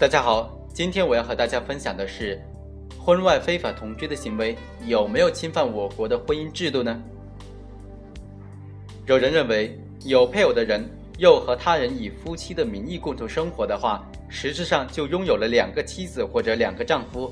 [0.00, 2.40] 大家好，今天我要和大家分享的是，
[2.98, 4.56] 婚外非法同居的行为
[4.86, 6.98] 有没有侵犯我国的婚姻制度呢？
[9.04, 10.82] 有人认为，有配偶的人
[11.18, 17.30] 又和他人以夫妻的名义共同生活的话，实质上就拥有了两个妻子或者两个丈夫。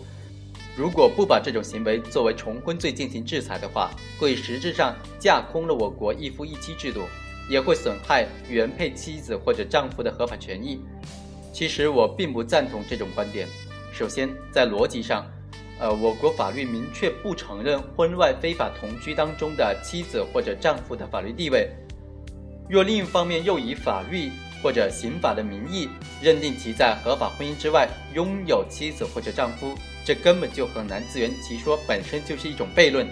[0.77, 3.91] 如果不把这种行为作为重婚罪进行制裁的话，
[4.21, 7.00] 会实质上架空了我国一夫一妻制度，
[7.49, 10.79] 也会损害原配妻子或者丈夫的合法权益。
[11.58, 13.48] 其实我并不赞同这种观点。
[13.93, 15.26] 首先，在逻辑上，
[15.80, 21.68] 呃，我国法律明确不承认婚外非法同居当中的妻子或者丈夫的法律地位。
[22.71, 24.30] 若另一方面又以法律
[24.63, 25.89] 或者刑法的名义
[26.22, 33.05] 认定其在合法婚姻之外拥有妻子或者丈夫，这根本就很难自圆其说，本身就是一种悖论。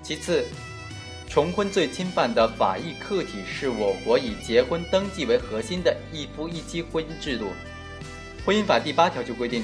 [0.00, 0.46] 其次，
[1.30, 7.52] 重婚罪侵犯的法益客体是我国以结婚登记为核心的一夫一妻婚姻制度。
[8.44, 9.62] 婚姻法第八条就规定，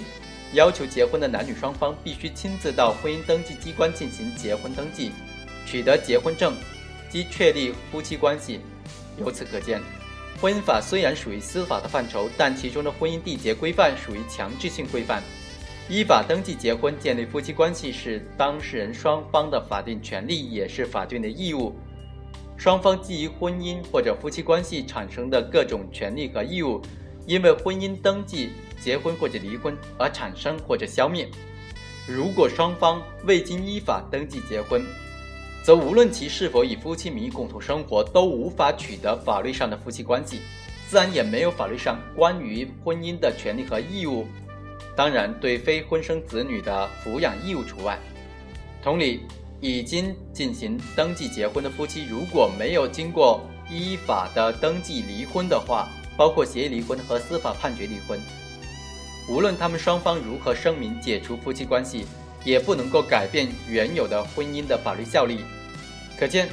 [0.52, 5.10] 要求结婚的男女双方必须亲自到婚姻登记机关进行结婚登记，
[5.66, 6.54] 取得结婚证，
[7.10, 8.60] 即确立夫妻关系。
[9.18, 9.82] 由此可见，
[10.40, 15.20] 婚姻法虽然属于司法的范畴，但其中的婚姻缔结规范属于强制性规范。
[15.88, 21.72] 依法登记结婚、建立夫妻关系是当事人双方的法定权利，也是法定的义务。
[22.56, 26.82] 双方基于婚姻或者夫妻关系产生的各种权利和义务，
[27.24, 31.28] 因为婚姻登记、结婚或者离婚而产生或者消灭。
[32.08, 34.84] 如果双方未经依法登记结婚，
[35.62, 40.40] 则无论其是否以夫妻名义共同生活，都无法取得法律上的夫妻关系，
[40.88, 44.26] 自然也没有法律上关于婚姻的权利和义务。
[44.96, 47.98] 当然，对非婚生子女的抚养义务除外。
[48.82, 49.20] 同理，
[49.60, 58.18] 已经进行登记结婚的夫妻，如果没有经过依法的登记离婚的话，包括协议离婚和司法判决离婚，
[59.28, 62.06] 无论他们双方如何声明解除夫妻关系，
[62.42, 65.40] 也不能够改变原有的婚姻的法律效力。
[66.18, 66.48] 可见，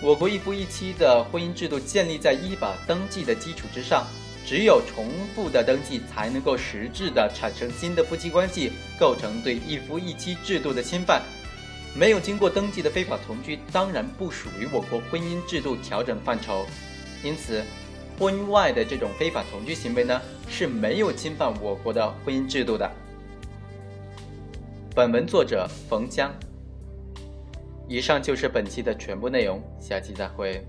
[0.00, 4.06] 我国一夫一妻的婚姻制度建立在依法登记的基础之上。
[4.44, 11.22] 只有重复的登记，才能够实质的产生新的夫妻关系，构成对一夫一妻制度的侵犯。
[11.94, 16.66] 没有经过登记的非法同居，当然不属于我国婚姻制度调整范畴。
[17.22, 17.62] 因此，
[18.18, 22.90] 婚外的这种非法同居行为呢，是没有侵犯我国的婚姻制度的。
[24.94, 26.32] 本文作者冯江。
[27.88, 30.66] 以上就是本期的全部内容，下期再会。